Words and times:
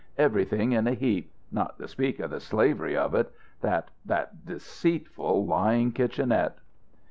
Everything 0.17 0.71
in 0.71 0.87
a 0.87 0.95
heap. 0.95 1.31
Not 1.51 1.77
to 1.77 1.87
speak 1.87 2.19
of 2.19 2.31
the 2.31 2.39
slavery 2.39 2.97
of 2.97 3.13
it. 3.13 3.31
That 3.61 3.91
that 4.03 4.47
deceitful, 4.47 5.45
lying 5.45 5.91
kitchenette." 5.91 6.57